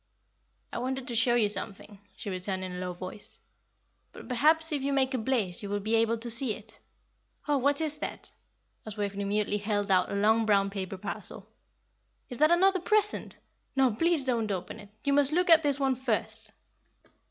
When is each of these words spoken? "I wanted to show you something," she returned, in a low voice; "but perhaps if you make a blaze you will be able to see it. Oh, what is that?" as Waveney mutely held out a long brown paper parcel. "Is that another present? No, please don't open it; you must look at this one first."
"I 0.73 0.79
wanted 0.79 1.07
to 1.07 1.15
show 1.15 1.35
you 1.35 1.47
something," 1.47 1.99
she 2.17 2.31
returned, 2.31 2.63
in 2.63 2.71
a 2.71 2.79
low 2.79 2.91
voice; 2.91 3.39
"but 4.13 4.27
perhaps 4.27 4.71
if 4.71 4.81
you 4.81 4.93
make 4.93 5.13
a 5.13 5.19
blaze 5.19 5.61
you 5.61 5.69
will 5.69 5.79
be 5.79 5.93
able 5.97 6.17
to 6.17 6.29
see 6.31 6.55
it. 6.55 6.79
Oh, 7.47 7.59
what 7.59 7.81
is 7.81 7.99
that?" 7.99 8.31
as 8.83 8.97
Waveney 8.97 9.25
mutely 9.25 9.59
held 9.59 9.91
out 9.91 10.11
a 10.11 10.15
long 10.15 10.47
brown 10.47 10.71
paper 10.71 10.97
parcel. 10.97 11.47
"Is 12.29 12.39
that 12.39 12.49
another 12.49 12.79
present? 12.79 13.37
No, 13.75 13.93
please 13.93 14.23
don't 14.23 14.49
open 14.51 14.79
it; 14.79 14.89
you 15.03 15.13
must 15.13 15.33
look 15.33 15.51
at 15.51 15.61
this 15.61 15.79
one 15.79 15.93
first." 15.93 16.51